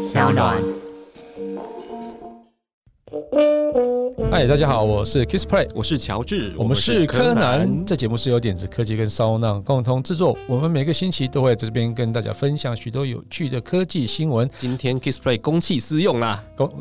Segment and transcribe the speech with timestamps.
[0.00, 0.56] 小暖。
[4.30, 7.84] 嗨，大家好，我是 Kiss Play，我是乔治，我们是柯南。
[7.84, 10.34] 这节目是由点子科技跟骚浪共同制作。
[10.48, 14.48] 我们每个星期都会在这边跟大家分享许多有趣的科技新闻。
[14.58, 16.72] 今天 Kiss Play 公器私用啦，公，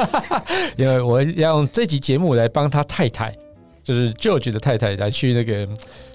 [0.78, 3.36] 因为我要用这集节目来帮他太太，
[3.82, 5.68] 就是 George 的太太来去那个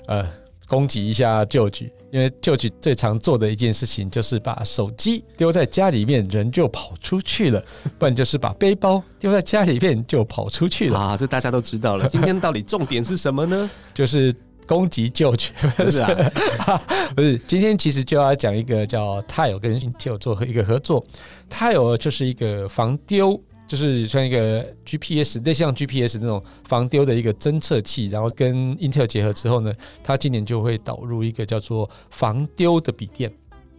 [0.07, 0.27] 呃。
[0.67, 7.61] 攻击一下舅舅，因为舅舅最常做的一件事情就是把手机丢在家里面，人就跑出去了；
[7.97, 10.99] 不然就是把背包丢在家里面就跑出去了。
[10.99, 12.07] 啊，这大家都知道了。
[12.11, 13.69] 今天到底重点是什么呢？
[13.93, 14.35] 就是
[14.67, 16.81] 攻击舅舅，不 是啊？
[17.15, 17.37] 不是。
[17.47, 21.03] 今天其实就要讲一个叫 Tile 跟 Intel 做一个合作
[21.49, 23.41] ，Tile 就是一个防丢。
[23.71, 33.31] 就是像一个 GPS，类似像 GPS 那种防丢的一个侦测器，然后跟 Intel 结合之后呢，它今年就会导入一个叫做防丢的笔电。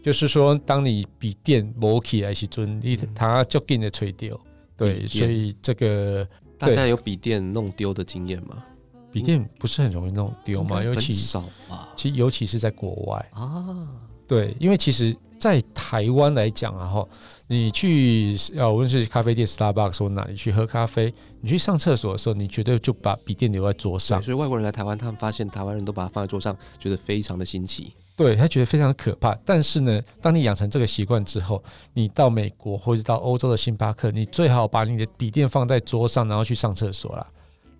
[0.02, 4.40] 就是说，当你笔电磨起来时，准你它就给你吹丢。
[4.78, 6.26] 对，所以这个
[6.56, 8.64] 大家有笔电弄丢的经验吗？
[9.12, 10.82] 笔电不是很容易弄丢吗？
[10.82, 13.86] 尤其少吧，其实尤其是在国外啊。
[14.26, 17.08] 对，因为其实，在台湾来讲啊，哈。
[17.48, 24.22] 你去呃，无论是咖啡店 Starbucks 或哪里去喝咖啡，你去上厕所的时候，你绝对就把笔电留在桌上。
[24.22, 27.92] 所以外国人来台湾，他们发现台湾人都把它放在桌上，觉得非常的新奇。
[28.14, 29.34] 对他觉得非常可怕。
[29.44, 37.26] 但是呢，当你养成这个习惯之后，你到美国或者到欧洲的星巴克，你最好把你的笔电放在桌上，然后去上厕所啦。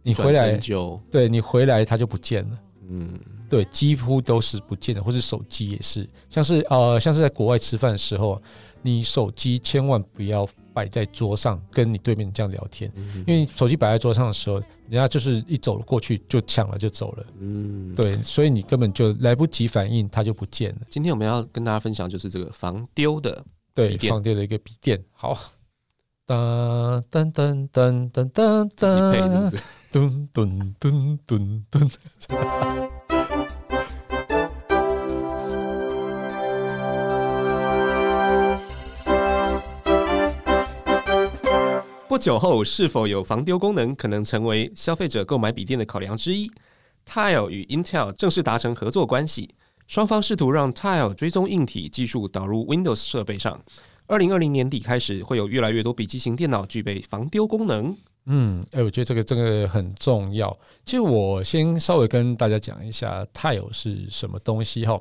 [0.02, 2.58] 你回来就对你回来它就不见了。
[2.90, 3.18] 嗯，
[3.52, 8.40] 对，几乎都是不见的，或是手机也是，像是呃，像是在国外吃饭的时候。
[8.84, 12.92] 你手机千万不要摆在桌上，跟你对面这样聊天，
[13.28, 14.56] 因为手机摆在桌上的时候，
[14.88, 17.24] 人家就是一走过去就抢了就走了。
[17.38, 20.78] 嗯，对，所以你根本就来不及反应，它就不见了。
[20.90, 25.00] 今天我们要跟大家分享就是这个防丢的，对，防丢的一个笔电。
[25.12, 25.32] 好，
[26.26, 29.60] 噔噔噔噔噔噔噔，
[29.92, 32.78] 噔噔噔噔噔。
[42.12, 46.46] 不久后，是否有防丢功能，可能成为消费者购买笔电的考量之一。
[47.06, 49.54] Tile 与 Intel 正式达成合作关系，
[49.86, 53.58] 双方试图让 Tile 追踪硬体技术导入 Windows 设备上。
[54.08, 57.96] 二零二零年底开始，会有越来越多笔记型电脑具备防丢功能。
[58.26, 60.54] 嗯，哎，我觉得这个这个很重要。
[60.84, 65.00] 其实我先稍微跟大家讲一下 Tile 是什么东西哈。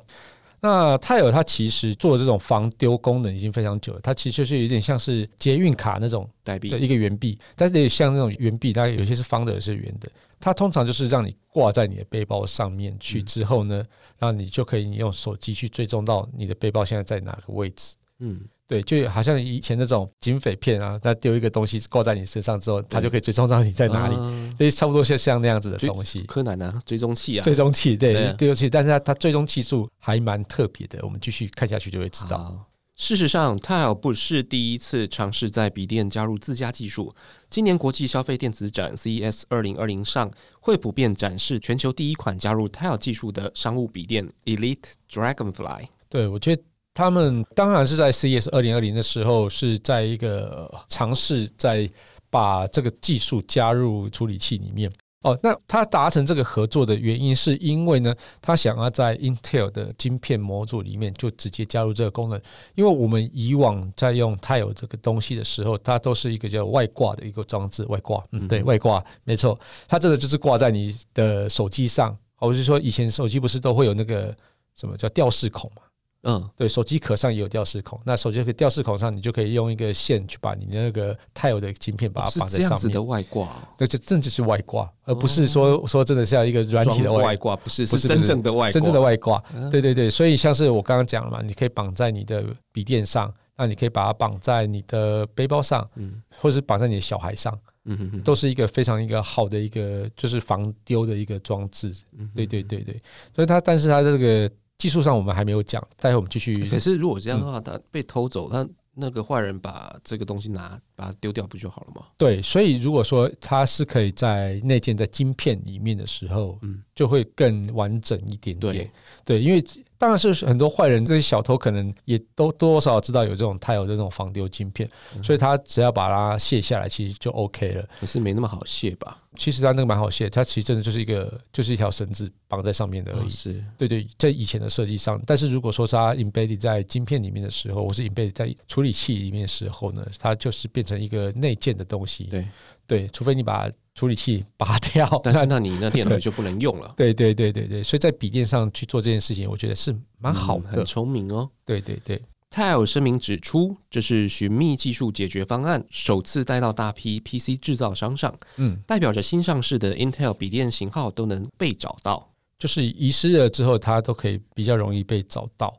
[0.64, 10.08] 那泰尔它其实做这种防丢功能已经非常久了，它其实是有点像是捷运卡那种代币的一个圆币，但是像那种圆币，它有些是方的，有些是圆的。
[10.38, 13.84] 它通常就是让你挂在你的背包上面去之后呢，
[14.18, 17.94] 然后你就可以用手机去追踪到你的背包现在在哪个位置。
[18.22, 18.40] 嗯。
[18.64, 24.14] 对，就好像以前那种警匪片啊，他丢一个东西挂在你身上之后，他就可以追踪到你在哪里，
[24.56, 26.22] 所以差不多像像那样子的东西。
[26.22, 32.64] 柯南啊，追踪器啊，追踪器，对，追踪器，但是它它追踪技术还蛮特别的，我们继续看下去就会知道。
[32.96, 37.14] 事实上，Tile 不是第一次尝试在笔电加入自家技术。
[37.50, 40.30] 今年国际消费电子展 CES 二零二零上，
[40.60, 44.78] 会普遍展示全球第一款加入 Tile 技术的商务笔电 Elite
[45.10, 45.88] Dragonfly。
[46.08, 46.62] 对，我觉得。
[46.94, 51.90] 他们当然是在 CES 二零二零的时候，是在一个尝试在
[52.30, 54.92] 把这个技术加入处理器里面。
[55.22, 62.40] 哦，那他达成这个合作的原因，是因为呢，他想要在 Intel 的晶片模组里面就直接加入这个功能。
[62.74, 72.18] 因为我们以往在用 Tile 这个东西的时候，它都是一个叫外挂的一个装置，外挂，嗯，对外挂，没错，它这个就是挂在你的手机上。
[72.40, 74.36] 我是说，以前手机不是都会有那个
[74.74, 75.82] 什么叫吊饰孔嘛？
[76.24, 82.68] 嗯，对，手机壳上也有吊饰孔，那手机壳吊饰孔上，你就可以用一个线去把你那个 Tile 的晶片把它绑在上面。
[82.68, 89.42] 这样子的外挂，那就真就是外挂，而不是说说真的是要一个软体的外挂，不是是真正的外真正的外挂。
[89.68, 97.52] 对对对，所以像是我刚刚讲了嘛，你可以绑在你的笔电上，那你可以把它绑在你的背包上，嗯，或者是绑在你的小孩上，
[97.86, 101.92] 嗯哼哼，都是一个非常一个好的一个就是防丢的一个装置。
[102.32, 103.02] 对对对对，
[103.34, 104.48] 所以它但是它这个。
[104.82, 106.68] 技术上我们还没有讲，待会我们继续。
[106.68, 112.06] 可是如果这样的话，他被偷走，他那个坏人把这个东西拿，把它丢掉不就好了吗？
[112.16, 118.74] 对，所以如果说它是可以在内建在晶片里面的时候，嗯，就会更完整一点点。
[118.74, 118.90] 对，
[119.24, 119.64] 对，因为
[120.02, 124.90] 当然是很多坏人，这些小偷可能也都多多少少知道有这种 Tile 的这种防丢晶片，
[125.22, 127.88] 所以他只要把它卸下来，其实就 OK 了。
[128.00, 129.16] 可是没那么好卸吧？
[129.36, 133.30] 其实它那个蛮好卸，它其实真的就是一个就是一条绳子绑在上面的而已。
[133.30, 142.24] 是对对，在以前的设计上，但是如果说是它 embedded 在晶片里面的时候，或是 embedded 在处理器里面的时候呢，它就是变成一个内建的东西。
[142.24, 142.46] 对
[142.92, 146.92] 对，除非你把处理器拔掉，但是那你那电脑就不能用了。
[146.96, 150.70] 对对对对对，所以在笔电上去做这件事情，我觉得是蛮好的。
[150.70, 151.48] 嗯很聪明哦。
[151.64, 162.28] 对对对，Tile 声明指出，这是寻觅技术解决方案首次带到大批 PC 制造商上，嗯，代表着新上市的 Intel 笔电型号都能被找到。
[162.58, 165.74] 就是遗失了之后，它都可以比较容易被找到。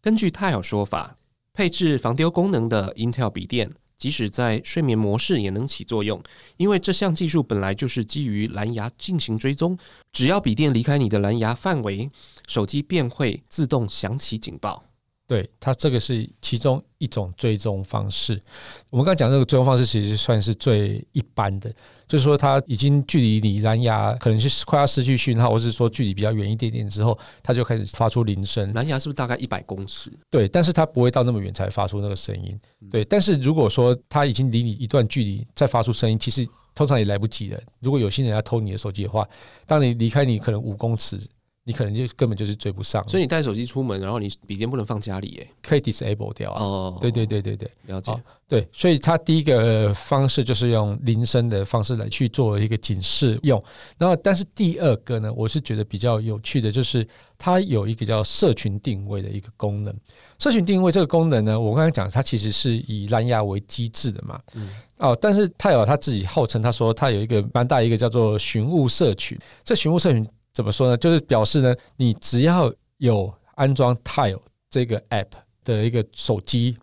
[0.00, 1.16] 根据 Tile 说法，
[1.54, 3.70] 配置防丢功能的 Intel 笔电，
[4.02, 6.20] 即使在睡眠模式也能起作用，
[6.56, 9.78] 因为这项技术本来就是基于蓝牙进行追踪，
[10.10, 12.10] 只要笔电离开你的蓝牙范围，
[12.48, 14.82] 手机便会自动响起警报。
[15.28, 18.42] 对它这个是其中一种追踪方式。
[18.90, 21.72] 我们刚才讲这个追踪方式，其实算是最一般的，
[22.12, 28.70] 就是说它已经距离你蓝牙可能是快要失去讯号，或是说距离比较远一点点之后，它就开始发出铃声。
[28.74, 30.12] 蓝牙是不是大概一百公尺？
[30.28, 32.60] 对，但是它不会到那么远才发出那个声音。
[32.90, 37.58] 对，但是如果说它已经离你一段距离再发出声音，其实通常也来不及了。
[37.80, 39.26] 如果有心人要偷你的手机的话，
[39.64, 41.18] 当你离开你可能五公尺，
[41.64, 45.48] 你可能就根本就是追不上，所以你带手机出门，然后你笔电不能放家里，哎。
[45.62, 46.60] 可以 disable 掉啊。
[46.60, 47.70] 哦对对对对对。
[47.86, 48.20] 了解哦。
[48.48, 53.62] 对，所以它第一个方式就是用铃声的方式来去做一个警示用，
[53.96, 57.06] 然后但是第二个呢，我是觉得比较有趣的，就是
[57.38, 59.94] 它有一个叫社群定位的一个功能。
[60.40, 64.68] 社群定位这个功能呢，我刚才讲它其实是以蓝牙为机制的嘛，嗯
[64.98, 70.96] 哦，但是泰尔他自己号称他说他有一个蛮大一个叫做寻物社群，这寻物社群怎么说呢？
[70.96, 75.28] 就是表示呢，你只要有安装 Tile 这个 app
[75.64, 76.76] 的一个手机，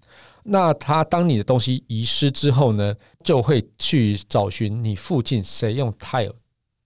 [0.43, 6.33] 那它当你的东西遗失之后呢，就会去找寻你附近谁用 Tile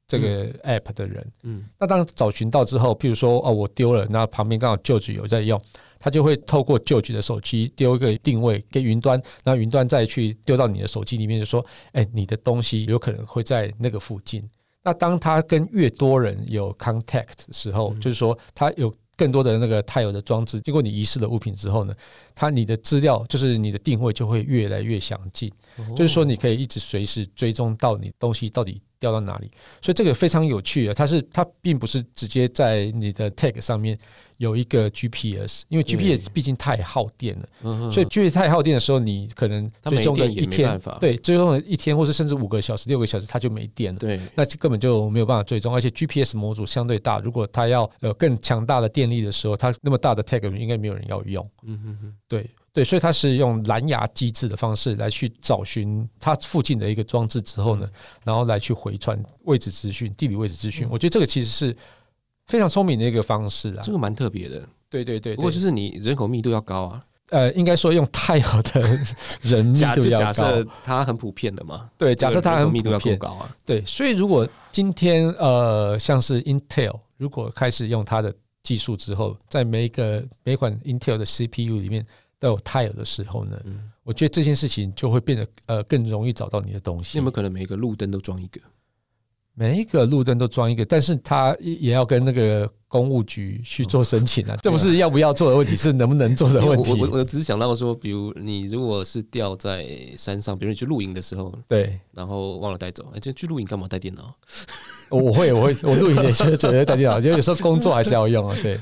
[0.07, 1.31] 这个 app 的人。
[1.43, 5.59] 嗯那当找寻到之后，譬如说哦我丢了，那旁边刚好旧局有在用，
[5.99, 14.47] 他就会透过旧局的手机丢一个定位给云端，然后云端再去丢到你的手机里面，就说哎你的东西有可能会在那个附近。
[14.83, 21.93] 那当他跟越多人有 contact 的时候，就是说他有更多的那个 Tile 的装置，经过你遗失的物品之后呢，
[22.35, 25.51] 他你的资料就是你的定位就会越来越详尽。
[25.95, 29.51] 就是说你可以一直随时追踪到你东西到底掉到哪里，
[29.81, 30.93] 所以这个非常有趣啊！
[30.93, 33.99] 它是它并不是直接在你的 tag 上面
[34.37, 43.99] 有一个 GPS，因为 GPS 毕竟太耗电了，嗯所以 GPS 太耗电的时候，你可能它追踪了没电也一天对，最终的一天或是甚至五个小时、六个小时，它就没电了。
[43.99, 51.45] 对，那就根本就没有办法追踪，而且 GPS 模组相对大，如果它要呃更强大的电力的时候，它那么大的 tag 应该没有人要用。
[51.63, 57.87] 嗯哼哼，对对，所以它是用蓝牙机制的方式来去找寻它附近的一个装置之后呢，
[58.25, 60.87] 然后来去回传位置资讯、地理位置资讯。
[60.89, 61.77] 我觉得这个其实是
[62.47, 63.91] 非常聪明的一个方式啊这。
[63.91, 64.67] 个蛮特别的。
[64.89, 68.99] 对对对，不过就是你人口密度要高啊，呃，应该说用太好的
[69.41, 70.67] 人密假就度要高假设。
[70.83, 73.55] 它很普遍的嘛，对，假设它很密度要够高啊。
[73.65, 78.33] 对，所以如果今天呃，像是 Intel 如果开始用它的
[78.63, 82.05] 技术之后，在每一个每款 Intel 的 CPU 里面
[82.43, 87.27] 都有 Tile 的时候呢，嗯，我觉得这件事情就会变得呃更容易找到你的东西你有没。
[87.27, 88.59] 有可能每个路灯都装一个？
[89.53, 97.07] 每一个路灯都装一个，但是他也也要跟那个公务局去做申请啊，这不是要不要做的问题，是能不能做的问题我。
[97.07, 99.87] 我我只是想到说，比如你如果是掉在
[100.17, 104.35] 山上，比如你去露营的时候，对，然后忘了带走，哎，就去露营干嘛带电脑？
[105.09, 108.79] 我会我会我录影也觉得觉得带电脑，就有时候工作还是要用啊， 对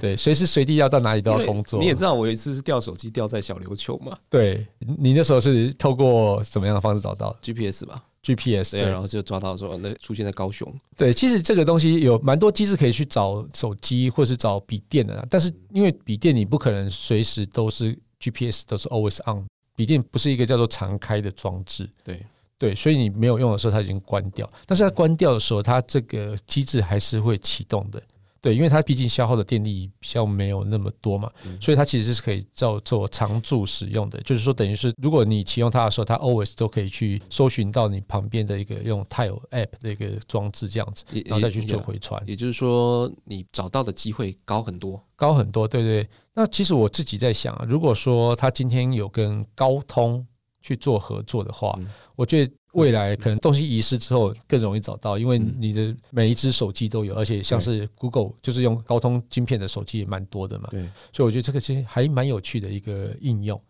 [0.00, 1.80] 对，随时随地要到哪里都要工作。
[1.80, 4.16] 你也知道，我有一次是掉手机掉在小琉球嘛。
[4.28, 19.44] 对你那时候是透过什么样的方式找到，GPS 吧，？GPS 对然后就抓到说那出现在高雄，对，其实这个东西有蛮多机制可以去找手机或是找笔电的啦，但是因为笔电你不可能随时都是 GPS 都是 always on，
[19.76, 22.24] 笔电不是一个叫做常开的装置，对
[22.64, 28.02] 对，所以你没有用的时候它已经关掉，但是它关掉的时候，它这个机制还是会启动的。
[28.40, 34.18] 对，因为它毕竟消耗的电力比较没有那么多嘛，嗯所以它其实是可以叫做常驻使用的。
[34.22, 45.02] 就是说，等于是如果你启用它的时候，它 always 都可以去搜寻到你旁边的一个用 Tile App 的一个装置这样子，然后再去做回传，也就是说，你找到的机会高很多。
[45.16, 46.08] 高很多，对对？
[46.34, 50.26] 那其实我自己在想啊，如果说他今天有跟高通
[50.64, 51.86] 去做合作的话，嗯。
[52.16, 55.54] 我觉得未来可能东西遗失之后更容易找到，因为嗯。
[55.58, 63.60] 你的每一只手机都有，而且像是 Google 就是用高通晶片的手机也蛮多的嘛，对，所以我觉得这个其实还蛮有趣的一个应用。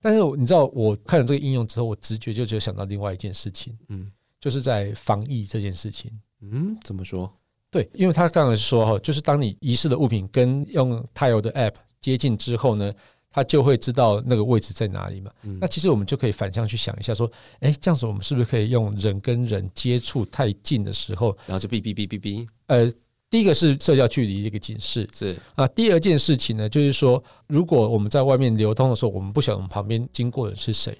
[0.00, 4.10] 但是你知道，我看了这个应用之后，我直觉就只有想到另外一件事情，嗯。
[4.40, 6.12] 就是在防疫这件事情。
[6.42, 7.28] 嗯，怎么说？
[7.72, 12.94] 对，因为他刚才说哈，就是当你遗失的物品跟用 Tile 的 App 接近之后呢，
[13.30, 15.30] 它就会知道那个位置在哪里嘛。
[15.42, 15.58] 嗯。
[15.60, 17.30] 那其实我们就可以反向去想一下，说，
[17.60, 22.92] 哎，这样子我们是不是可以用人跟人接触太近的时候，然后就哔哔哔哔哔，呃，
[23.30, 25.08] 第一个是社交距离的一个警示。
[25.12, 25.36] 是。
[25.54, 30.96] 啊，第二件事情呢，就是说，如果我们在外面流通的时候，我们不晓得我们旁边经过的人是谁。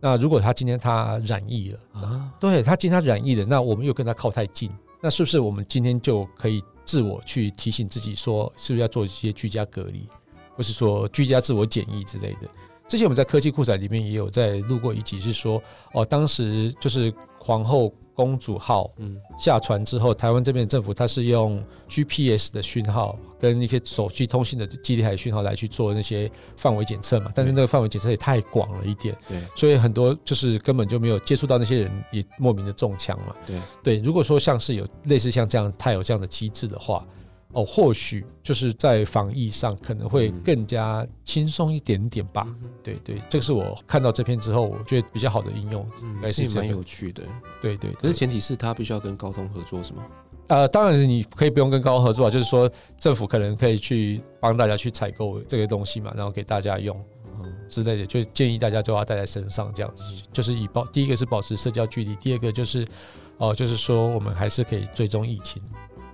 [0.00, 4.70] 那如果他今天他染疫了，啊，对他今天他染疫了，那我们又跟他靠太近，
[5.02, 10.08] 那是不是我们今天就可以自我去提醒自己说，是不是要做一些居家隔离，
[10.58, 12.48] 或是说居家自我检疫之类的？
[12.88, 15.62] 之前我们在科技酷仔里面也有在录过一集，是说
[15.92, 19.16] 哦，当时就是皇后公主号嗯。
[19.38, 33.36] 下船之后，台湾这边的政府它是用 GPS 的讯号跟一些手机通信的基地台讯号来去做那些范围检测嘛，但是那个范围检测也太广了一点，对，所以很多就是根本就没有接触到那些人，也莫名的中枪嘛。
[33.46, 33.60] 对。
[33.84, 37.06] 对，如果说像是有类似像这样，它有这样的机制的话，
[37.52, 42.44] 哦，或许就是在防疫上可能会嗯更加轻松一点点吧。
[42.46, 45.88] 嗯对对，这个是我看到这篇之后，我觉得比较好的应用。
[46.02, 47.22] 嗯，还是蛮有趣的。
[47.60, 50.04] 对对，可是前提是他必须要跟高通合作，是吗？
[50.48, 56.98] 呃，当然是你可以不用跟高通合作啊，就是说政府可能可以去帮大家去采购这个东西嘛，然后给大家用
[57.40, 60.02] 嗯之类的，就建议大家都要带在身上，这样子
[60.32, 62.86] 就是以保第一个是保持社交距离，第二个就是
[63.40, 65.62] 哦、就是说我们还是可以追踪疫情，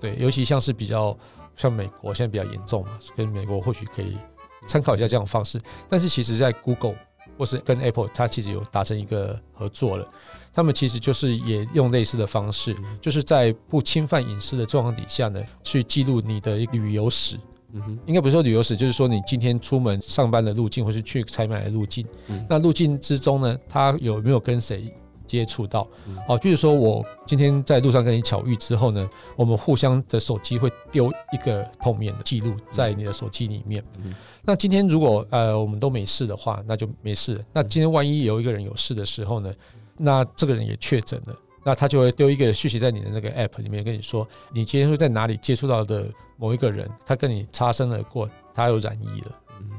[0.05, 1.17] 对，尤其像是比较
[1.57, 4.19] 像美国现在比较严重嘛，跟美国或许可以
[4.67, 5.59] 参考一下这样的方式，
[5.89, 6.95] 但是其实在 Google
[7.39, 10.07] 或是跟 Apple，它其实有达成一个合作了。
[10.53, 17.39] 他们其实就是也用类似的方式，就是在不侵犯隐私的状况底下呢，去记录你的旅游史。
[17.73, 22.07] 嗯哼，应该不是说旅游史，就是说你今天出门上班的路径，或是去采买的路径。
[22.29, 24.95] 嗯那路径之中呢，它有没有跟谁
[25.27, 25.87] 接触到。
[26.07, 26.17] 嗯？
[26.29, 33.85] 哦，就是说我今天在路上跟你巧遇之后呢，我们互相的手机会丢一个碰面的记录在你的手机里面。
[34.05, 34.15] 嗯。
[34.43, 37.45] 那今天如果呃我们都没事的话，那就没事。
[37.53, 39.53] 那今天万一有一个人有事的时候呢，
[39.97, 49.71] 那这个人也确诊了，那他就会丢一个讯息在你的那个 app 里面，跟你说你今天会在哪里接触到的某一个人，他跟你擦身而过，他有染疫了，嗯。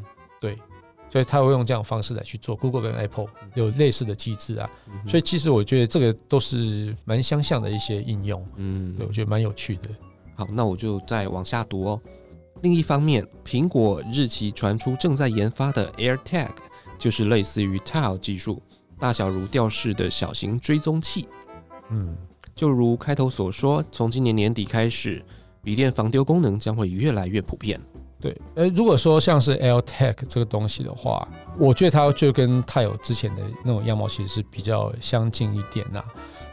[0.42, 0.58] 对，
[1.16, 2.58] 所以他会用这样的方式来去做。
[2.58, 4.70] Google 跟 Apple 有类似的机制啊，
[5.08, 9.90] 所以其实我觉得这个都是蛮相像的一些应用，嗯对我觉得蛮有趣的。
[10.36, 12.02] 好，那我就再往下读哦。
[12.64, 16.50] 另一方面，苹果日期传出正在研发的 AirTag，
[17.00, 18.62] 就是类似于 Tile 技术，
[19.00, 21.30] 大小如吊饰的小型追踪器。
[21.92, 22.14] 嗯，
[22.54, 25.24] 就如开头所说，从今年年底开始，
[25.64, 27.80] 笔电防丢功能将会越来越普遍。
[28.20, 36.04] 对，呃，如果说像是 AirTag 这个东西的话，我觉得它就跟 Tile 之前的那种样貌其实是比较相近一点呐、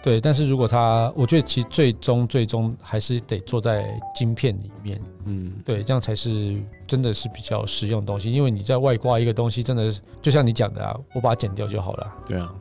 [0.03, 8.31] 对，但是如果它，我觉得其实最终最终还是得做在晶片里面，嗯，对，这样才是真的是比较实用的东西。
[8.31, 12.13] 因为你在外挂一个东西，真的是就像你讲的啊，我把它剪掉就好了。
[12.27, 12.53] 对啊，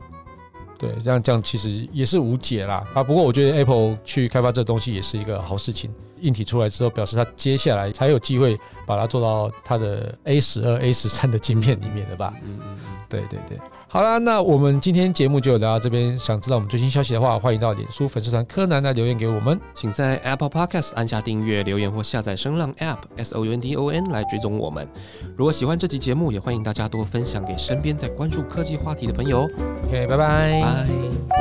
[0.81, 3.03] 对，这样这样其实也是无解啦啊。
[3.03, 5.93] 不过我觉得 Apple 去开发这东西也是一个好事情。
[6.21, 12.33] 硬体出来之后，表示它接下来才有机会把它做到它的 A 十二、A 十三的晶片里面的吧？
[12.43, 13.59] 嗯嗯嗯，对对对。
[13.93, 16.17] 好啦，那我们今天节目就聊到这边。
[16.17, 19.59] 想知道我们最新消息的话，欢迎到脸书粉丝团柯南来留言给我们。
[19.73, 24.87] 请在 Apple Podcast 按下订阅、留言或下载声浪 App S O U N D O N 来追踪我们。
[25.35, 29.41] 如果喜欢这集节目，也欢迎大家多分享给身边在关注科技话题的朋友。
[29.85, 30.61] OK，拜拜。
[30.61, 31.40] 拜。